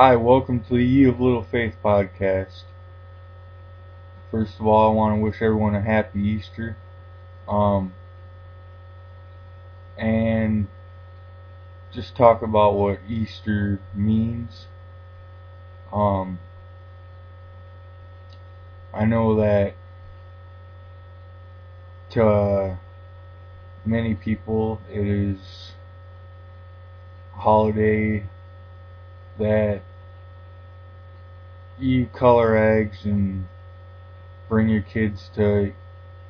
[0.00, 2.62] Hi, welcome to the Ye of Little Faith podcast.
[4.30, 6.76] First of all, I want to wish everyone a happy Easter.
[7.48, 7.94] Um,
[9.96, 10.68] and
[11.90, 14.66] just talk about what Easter means.
[15.92, 16.38] Um,
[18.94, 19.74] I know that
[22.10, 22.76] to uh,
[23.84, 25.72] many people it is
[27.34, 28.22] holiday
[29.40, 29.82] that
[31.80, 33.46] you color eggs and
[34.48, 35.72] bring your kids to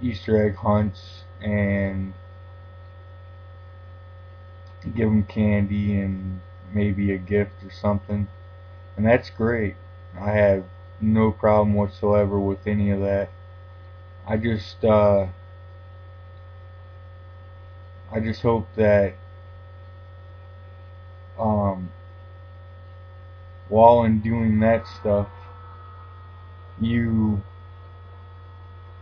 [0.00, 2.12] Easter egg hunts and
[4.94, 6.40] give them candy and
[6.72, 8.28] maybe a gift or something.
[8.96, 9.76] And that's great.
[10.18, 10.64] I have
[11.00, 13.28] no problem whatsoever with any of that.
[14.26, 15.26] I just, uh,
[18.10, 19.14] I just hope that,
[21.38, 21.90] um,
[23.68, 25.28] while in doing that stuff,
[26.80, 27.42] you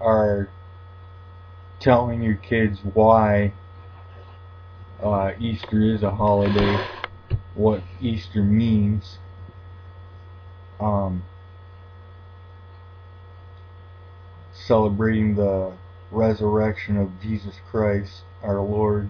[0.00, 0.48] are
[1.80, 3.52] telling your kids why
[5.02, 6.84] uh, Easter is a holiday,
[7.54, 9.18] what Easter means.
[10.80, 11.22] Um,
[14.66, 15.72] celebrating the
[16.10, 19.08] resurrection of Jesus Christ, our Lord,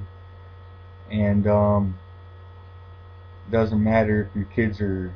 [1.11, 1.99] and um,
[3.51, 5.13] doesn't matter if your kids are,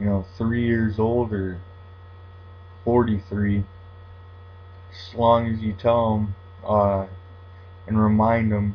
[0.00, 1.58] you know, three years old or
[2.84, 3.64] 43,
[4.92, 7.06] as long as you tell them uh,
[7.86, 8.74] and remind them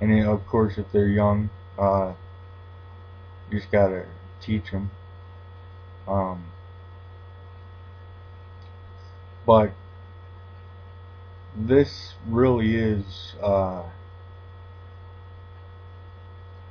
[0.00, 2.12] and then, of course, if they're young, uh,
[3.50, 4.06] you just gotta
[4.40, 4.90] teach them.
[6.06, 6.44] Um,
[9.44, 9.72] but
[11.56, 13.82] this really is uh,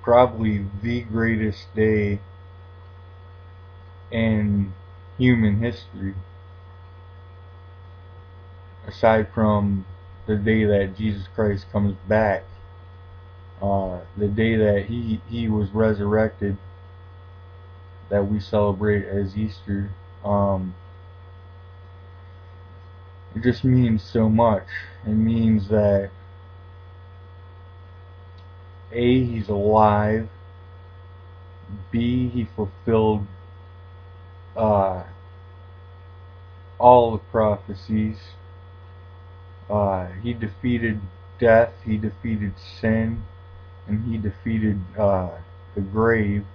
[0.01, 2.19] probably the greatest day
[4.11, 4.73] in
[5.17, 6.15] human history,
[8.87, 9.85] aside from
[10.25, 12.43] the day that Jesus Christ comes back
[13.61, 16.57] uh, the day that he he was resurrected,
[18.09, 19.89] that we celebrate as Easter.
[20.23, 20.75] Um,
[23.35, 24.67] it just means so much.
[25.05, 26.11] It means that
[28.91, 30.29] a he's alive.
[31.91, 33.25] B he fulfilled
[34.57, 35.03] uh,
[36.79, 38.17] all the prophecies.
[39.69, 40.99] Uh, he defeated
[41.39, 41.73] death.
[41.85, 43.23] He defeated sin
[43.87, 45.29] and he defeated uh,
[45.75, 46.45] the grave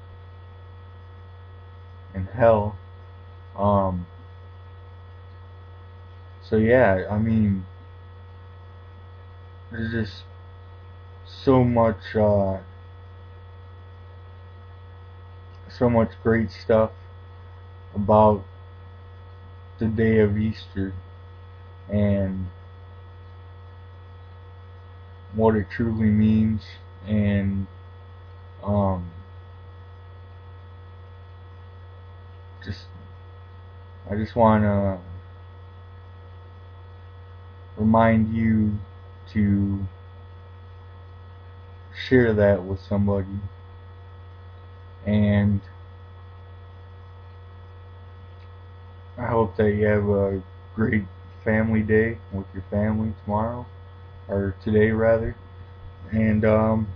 [2.14, 2.76] and hell.
[3.56, 4.06] Um,
[6.42, 7.64] so yeah, I mean,
[9.70, 10.24] there's just
[11.24, 12.58] so much, uh,
[15.70, 16.90] so much great stuff
[17.94, 18.44] about
[19.78, 20.92] the day of Easter
[21.88, 22.48] and
[25.34, 26.62] what it truly means
[27.06, 27.66] and
[28.62, 29.10] um,
[32.64, 32.86] just
[34.10, 34.98] I just want to
[37.76, 38.78] remind you
[39.32, 39.86] to
[41.94, 43.40] share that with somebody
[45.06, 45.60] and
[49.16, 50.42] I hope that you have a
[50.74, 51.04] great
[51.44, 53.66] family day with your family tomorrow
[54.28, 55.36] or today rather
[56.12, 56.88] and um,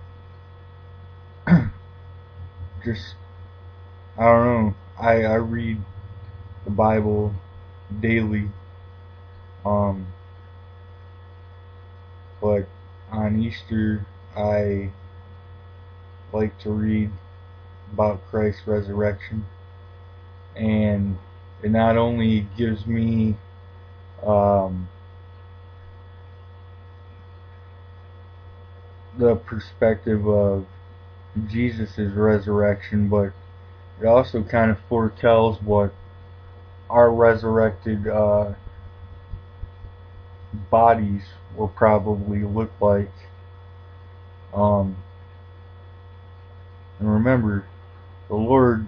[2.84, 3.14] just
[4.18, 4.74] I don't know.
[5.00, 5.80] I I read
[6.64, 7.34] the Bible
[8.00, 8.50] daily,
[9.64, 10.06] um,
[12.40, 12.66] but
[13.10, 14.06] on Easter
[14.36, 14.90] I
[16.32, 17.10] like to read
[17.92, 19.46] about Christ's resurrection,
[20.56, 21.18] and
[21.62, 23.36] it not only gives me
[24.24, 24.88] um,
[29.18, 30.66] the perspective of
[31.48, 33.32] Jesus' resurrection, but
[34.00, 35.92] it also kind of foretells what
[36.88, 38.52] our resurrected uh,
[40.70, 41.22] bodies
[41.56, 43.10] will probably look like.
[44.54, 44.96] Um,
[46.98, 47.66] and remember,
[48.28, 48.86] the Lord,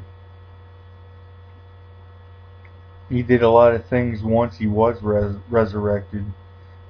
[3.09, 6.25] He did a lot of things once He was res- resurrected.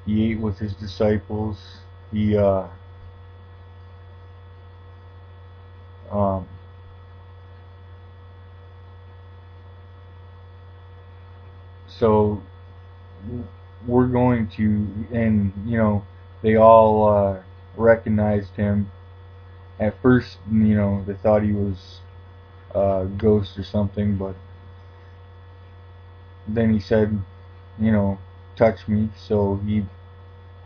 [0.06, 1.58] He ate with His disciples.
[2.12, 2.68] He uh,
[6.10, 6.46] Um,
[11.86, 12.42] so
[13.86, 16.04] we're going to, and you know,
[16.42, 17.42] they all uh,
[17.76, 18.90] recognized him.
[19.80, 22.00] At first, you know, they thought he was
[22.74, 24.34] a ghost or something, but
[26.48, 27.20] then he said,
[27.78, 28.18] you know,
[28.56, 29.10] touch me.
[29.16, 29.84] So he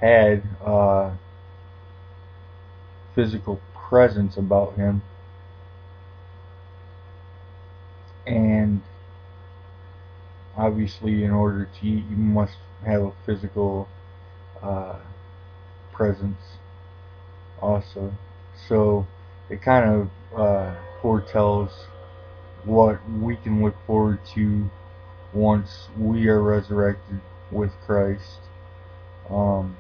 [0.01, 1.13] had uh,
[3.15, 5.03] physical presence about him.
[8.27, 8.83] And
[10.57, 13.89] obviously, in order to eat, you must have a physical
[14.63, 14.99] uh,
[15.93, 16.41] presence
[17.61, 18.13] also.
[18.69, 19.07] So
[19.51, 21.71] it kind of uh, foretells
[22.65, 24.71] what we can look forward to
[25.33, 27.21] once we are resurrected
[27.51, 28.41] with Christ.
[29.31, 29.77] Um,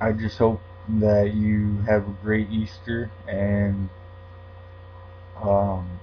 [0.00, 3.88] I just hope that you have a great Easter and
[5.42, 6.00] um,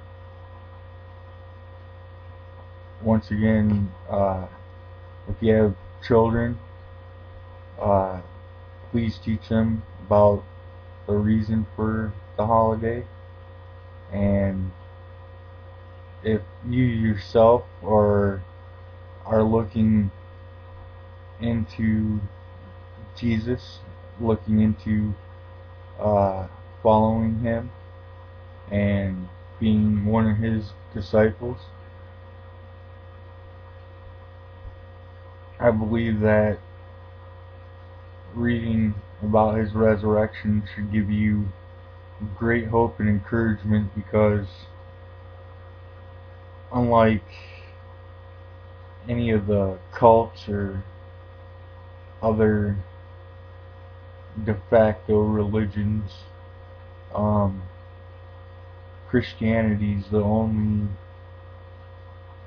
[3.01, 4.45] once again, uh,
[5.27, 5.75] if you have
[6.07, 6.59] children,
[7.79, 8.21] uh,
[8.91, 10.43] please teach them about
[11.07, 13.05] the reason for the holiday
[14.11, 14.71] and
[16.23, 18.43] if you yourself are
[19.25, 20.11] are looking
[21.39, 22.19] into
[23.15, 23.79] Jesus,
[24.19, 25.13] looking into
[25.99, 26.47] uh,
[26.81, 27.71] following him
[28.71, 29.27] and
[29.59, 31.57] being one of his disciples,
[35.59, 36.59] I believe that
[38.33, 41.45] reading about his resurrection should give you
[42.37, 44.47] great hope and encouragement because
[46.73, 47.23] unlike
[49.09, 50.83] any of the cults or
[52.21, 52.77] other
[54.45, 56.11] de facto religions,
[57.13, 57.61] um,
[59.09, 60.87] Christianity is the only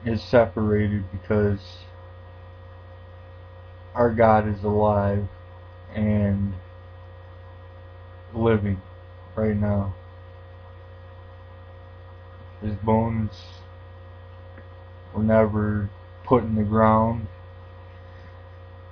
[0.06, 1.60] is separated because
[3.94, 5.26] our God is alive
[5.94, 6.54] and
[8.34, 8.80] living
[9.36, 9.94] right now.
[12.60, 13.30] His bones
[15.14, 15.88] were never
[16.24, 17.26] put in the ground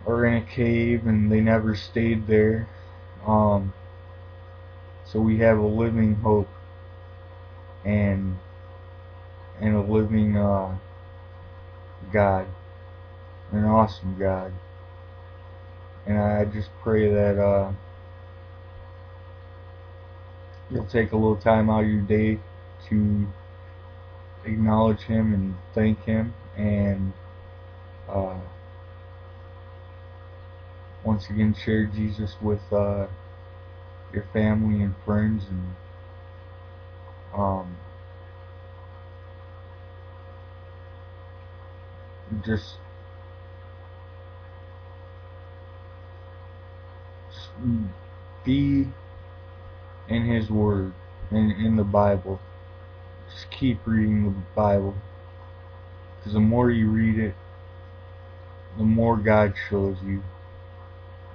[0.04, 2.69] or in a cave and they never stayed there.
[3.26, 3.72] Um,
[5.04, 6.48] so we have a living hope
[7.84, 8.38] and
[9.60, 10.76] and a living uh,
[12.12, 12.46] God,
[13.52, 14.52] an awesome God.
[16.06, 17.72] And I just pray that uh,
[20.70, 22.40] you'll take a little time out of your day
[22.88, 23.26] to
[24.44, 27.12] acknowledge Him and thank Him and
[28.08, 28.34] uh,
[31.04, 33.06] once again share Jesus with uh,
[34.12, 35.74] your family and friends and
[37.34, 37.76] um,
[42.44, 42.76] just
[48.44, 48.88] be
[50.08, 50.92] in His Word,
[51.30, 52.40] in, in the Bible.
[53.32, 54.94] Just keep reading the Bible.
[56.19, 57.34] Because the more you read it,
[58.79, 60.23] the more God shows you.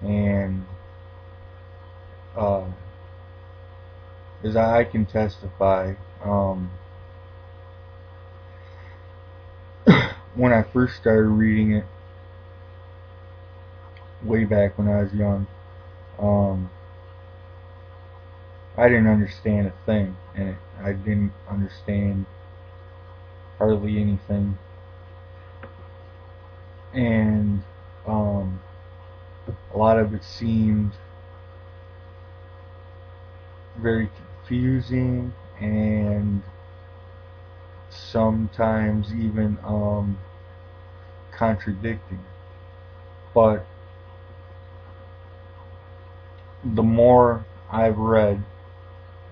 [0.02, 0.66] And
[2.36, 2.66] uh,
[4.44, 6.72] as I can testify, um,
[10.36, 11.86] when I first started reading it,
[14.24, 15.48] way back when I was young,
[16.20, 16.70] um,
[18.78, 20.56] I didn't understand a thing and.
[20.84, 22.26] I didn't understand
[23.58, 24.58] hardly anything.
[26.94, 27.64] And
[28.06, 28.62] um,
[29.74, 30.92] a lot of it seemed
[33.78, 36.44] very confusing and
[37.90, 40.20] sometimes even um,
[41.32, 42.24] contradicting.
[43.34, 43.66] But
[46.64, 48.44] the more I've read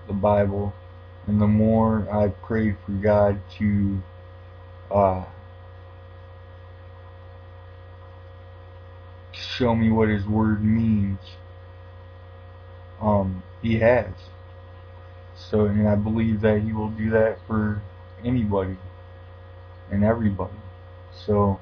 [0.06, 0.72] the Bible
[1.26, 4.02] and the more I've prayed for God to
[4.90, 5.24] uh,
[9.32, 11.18] show me what His Word means,
[13.00, 14.12] um, He has.
[15.36, 17.82] So, and I believe that He will do that for
[18.24, 18.76] anybody
[19.90, 20.54] and everybody.
[21.26, 21.60] So,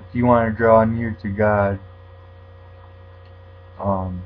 [0.00, 1.78] if you want to draw near to God,
[3.78, 4.22] um,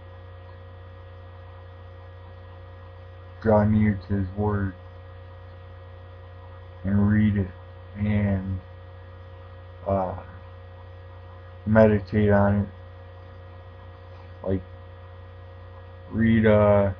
[3.41, 4.75] draw near to His Word
[6.85, 7.51] and read it
[7.97, 8.61] and
[9.87, 10.17] uh,
[11.67, 12.69] meditate on it.
[14.43, 14.63] Like,
[16.11, 16.95] read a,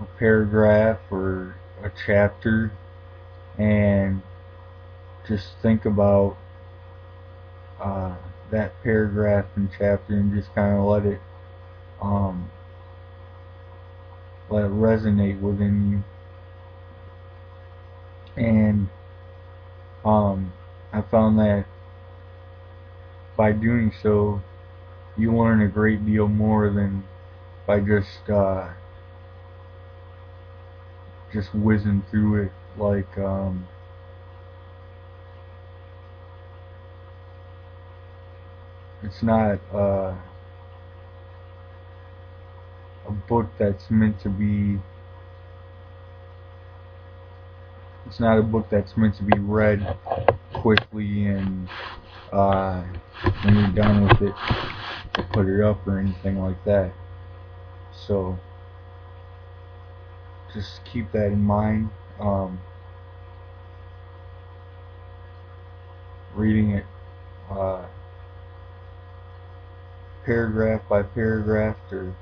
[0.00, 2.70] a paragraph or a chapter
[3.58, 4.22] and
[5.26, 6.36] just think about
[7.80, 8.14] uh,
[8.50, 11.20] that paragraph and chapter and just kind of let it
[12.00, 12.50] um,
[14.50, 16.04] that resonate within
[18.36, 18.42] you.
[18.42, 18.88] And
[20.04, 20.52] um,
[20.92, 21.64] I found that
[23.36, 24.42] by doing so,
[25.16, 27.04] you learn a great deal more than
[27.66, 28.68] by just uh,
[31.32, 33.66] just whizzing through it like um,
[39.02, 40.14] it's not uh,
[43.28, 44.78] book that's meant to be
[48.06, 49.96] it's not a book that's meant to be read
[50.54, 51.68] quickly and
[52.32, 52.82] uh,
[53.42, 54.34] when you're done with it
[55.36, 56.92] put it up or anything like that.
[57.92, 58.38] So
[60.52, 62.58] just keep that in mind um,
[66.34, 66.86] reading it
[67.50, 67.84] uh,
[70.24, 72.14] paragraph by paragraph or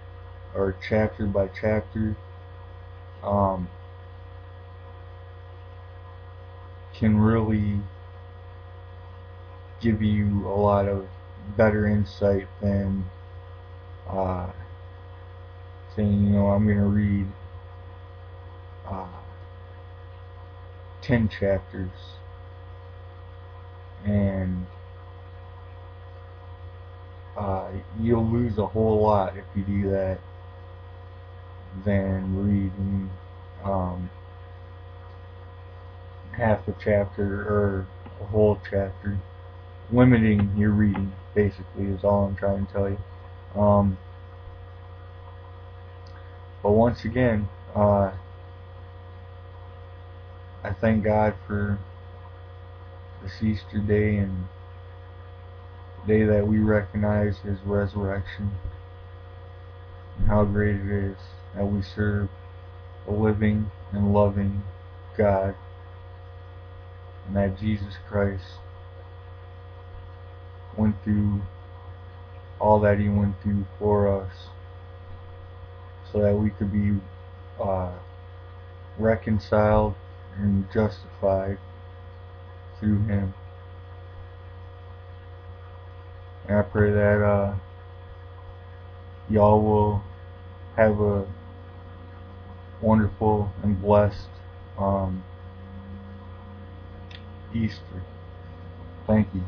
[0.54, 2.16] or chapter by chapter
[3.22, 3.68] um,
[6.94, 7.80] can really
[9.80, 11.06] give you a lot of
[11.56, 13.04] better insight than
[14.08, 14.50] uh,
[15.94, 17.26] saying, you know, I'm going to read
[18.86, 19.06] uh,
[21.02, 21.90] 10 chapters.
[24.04, 24.66] And
[27.36, 27.68] uh,
[27.98, 30.20] you'll lose a whole lot if you do that
[31.84, 33.10] than reading
[33.64, 34.10] um,
[36.36, 37.86] half a chapter or
[38.20, 39.18] a whole chapter.
[39.92, 43.60] Limiting your reading, basically, is all I'm trying to tell you.
[43.60, 43.98] Um,
[46.62, 48.12] but once again, uh,
[50.62, 51.78] I thank God for
[53.22, 54.46] this Easter day and
[56.06, 58.52] the day that we recognize His resurrection
[60.18, 61.16] and how great it is
[61.56, 62.28] that we serve
[63.06, 64.62] a living and loving
[65.16, 65.54] God
[67.26, 68.44] and that Jesus Christ
[70.76, 71.42] went through
[72.58, 74.32] all that He went through for us
[76.12, 76.98] so that we could be
[77.60, 77.92] uh,
[78.98, 79.94] reconciled
[80.36, 81.58] and justified
[82.78, 83.34] through Him.
[86.48, 87.54] And I pray that uh,
[89.30, 90.02] y'all will
[90.76, 91.26] have a
[92.84, 94.28] wonderful and blessed
[94.78, 95.24] um,
[97.54, 98.02] Easter.
[99.06, 99.42] Thank you.